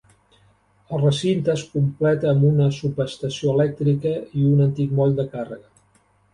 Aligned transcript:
El 0.95 1.03
recinte 1.03 1.51
es 1.55 1.65
completa 1.73 2.31
amb 2.33 2.47
una 2.49 2.71
subestació 2.79 3.55
elèctrica 3.55 4.17
i 4.43 4.49
un 4.57 4.67
antic 4.69 4.99
moll 5.03 5.17
de 5.23 5.31
càrrega. 5.39 5.67